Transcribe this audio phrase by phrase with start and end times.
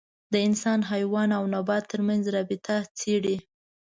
[0.33, 3.37] د انسان، حیوان او نبات تر منځ رابطه څېړي.